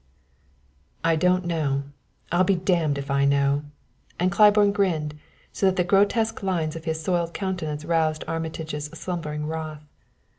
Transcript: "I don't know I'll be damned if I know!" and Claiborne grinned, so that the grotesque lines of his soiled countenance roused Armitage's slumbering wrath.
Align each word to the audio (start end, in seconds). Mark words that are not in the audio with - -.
"I 1.03 1.15
don't 1.15 1.45
know 1.45 1.83
I'll 2.31 2.43
be 2.43 2.55
damned 2.55 2.97
if 2.97 3.11
I 3.11 3.23
know!" 3.23 3.65
and 4.19 4.31
Claiborne 4.31 4.71
grinned, 4.71 5.13
so 5.53 5.67
that 5.67 5.75
the 5.75 5.83
grotesque 5.83 6.41
lines 6.41 6.75
of 6.75 6.85
his 6.85 6.99
soiled 7.03 7.35
countenance 7.35 7.85
roused 7.85 8.23
Armitage's 8.27 8.85
slumbering 8.85 9.45
wrath. 9.45 9.85